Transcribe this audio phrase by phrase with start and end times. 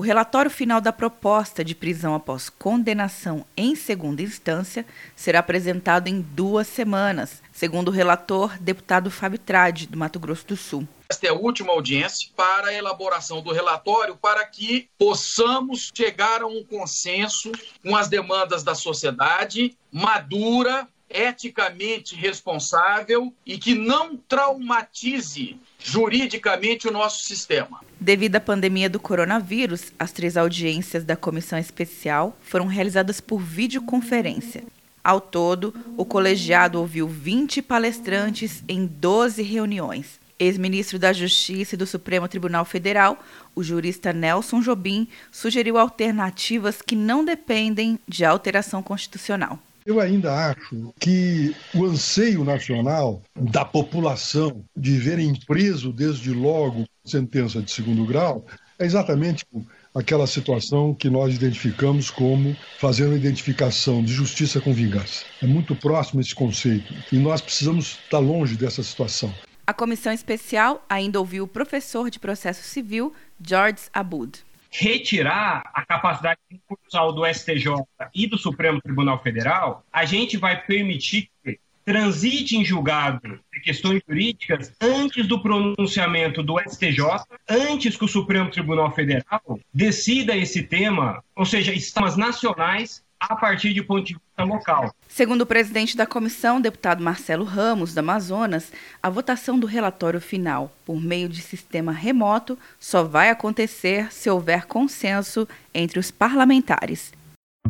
[0.00, 6.22] O relatório final da proposta de prisão após condenação em segunda instância será apresentado em
[6.22, 10.88] duas semanas, segundo o relator, deputado Fábio Trade, do Mato Grosso do Sul.
[11.10, 16.46] Esta é a última audiência para a elaboração do relatório para que possamos chegar a
[16.46, 26.86] um consenso com as demandas da sociedade madura, eticamente responsável e que não traumatize juridicamente
[26.86, 27.80] o nosso sistema.
[27.98, 34.62] Devido à pandemia do coronavírus, as três audiências da comissão especial foram realizadas por videoconferência.
[35.02, 40.20] Ao todo, o colegiado ouviu 20 palestrantes em 12 reuniões.
[40.38, 43.22] Ex-ministro da Justiça e do Supremo Tribunal Federal,
[43.54, 49.58] o jurista Nelson Jobim sugeriu alternativas que não dependem de alteração constitucional.
[49.90, 57.60] Eu ainda acho que o anseio nacional da população de verem preso desde logo sentença
[57.60, 58.46] de segundo grau
[58.78, 59.44] é exatamente
[59.92, 65.24] aquela situação que nós identificamos como fazendo a identificação de justiça com vingança.
[65.42, 69.34] É muito próximo esse conceito e nós precisamos estar longe dessa situação.
[69.66, 73.12] A comissão especial ainda ouviu o professor de processo civil
[73.44, 74.38] George Abud
[74.70, 81.28] retirar a capacidade concursal do STJ e do Supremo Tribunal Federal, a gente vai permitir
[81.42, 87.02] que transite em julgado questões jurídicas antes do pronunciamento do STJ,
[87.48, 93.72] antes que o Supremo Tribunal Federal decida esse tema, ou seja, sistemas nacionais a partir
[93.72, 94.92] de ponto de vista local.
[95.08, 100.72] Segundo o presidente da comissão, deputado Marcelo Ramos, do Amazonas, a votação do relatório final
[100.84, 107.12] por meio de sistema remoto só vai acontecer se houver consenso entre os parlamentares.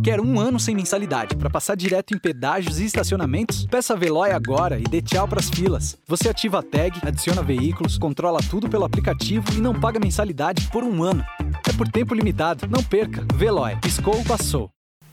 [0.03, 3.67] Quer um ano sem mensalidade para passar direto em pedágios e estacionamentos?
[3.67, 5.99] Peça a Veloy agora e dê tchau para as filas.
[6.07, 10.85] Você ativa a tag, adiciona veículos, controla tudo pelo aplicativo e não paga mensalidade por
[10.85, 11.23] um ano.
[11.69, 12.67] É por tempo limitado.
[12.67, 13.27] Não perca.
[13.35, 13.77] Veloy.
[13.83, 14.71] Piscou, passou.